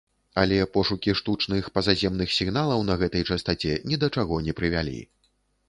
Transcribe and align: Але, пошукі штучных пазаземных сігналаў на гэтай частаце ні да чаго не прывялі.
Але, 0.43 0.57
пошукі 0.77 1.13
штучных 1.19 1.67
пазаземных 1.75 2.33
сігналаў 2.37 2.79
на 2.89 2.97
гэтай 3.03 3.29
частаце 3.31 3.79
ні 3.93 4.03
да 4.07 4.13
чаго 4.19 4.43
не 4.51 4.59
прывялі. 4.61 4.99